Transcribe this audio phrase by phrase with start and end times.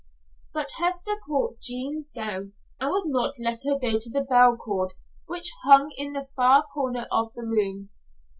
[0.51, 4.93] But Hester caught Jean's gown and would not let her go to the bell cord
[5.27, 7.91] which hung in the far corner of the room.